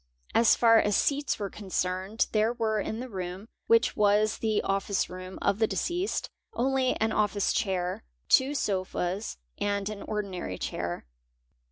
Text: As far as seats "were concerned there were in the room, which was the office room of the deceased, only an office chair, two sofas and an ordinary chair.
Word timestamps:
As 0.33 0.55
far 0.55 0.79
as 0.79 0.95
seats 0.95 1.37
"were 1.37 1.51
concerned 1.51 2.25
there 2.31 2.51
were 2.53 2.79
in 2.79 2.99
the 3.01 3.07
room, 3.07 3.47
which 3.67 3.95
was 3.95 4.39
the 4.39 4.59
office 4.63 5.11
room 5.11 5.37
of 5.43 5.59
the 5.59 5.67
deceased, 5.67 6.27
only 6.55 6.95
an 6.95 7.11
office 7.11 7.53
chair, 7.53 8.03
two 8.27 8.55
sofas 8.55 9.37
and 9.59 9.89
an 9.89 10.01
ordinary 10.01 10.57
chair. 10.57 11.05